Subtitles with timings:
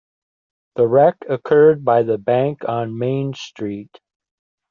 [0.77, 3.99] The wreck occurred by the bank on Main Street.